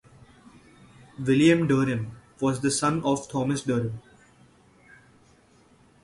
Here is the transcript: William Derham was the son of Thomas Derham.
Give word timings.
William 1.19 1.67
Derham 1.67 2.17
was 2.39 2.61
the 2.61 2.71
son 2.71 3.03
of 3.03 3.29
Thomas 3.29 3.61
Derham. 3.61 4.01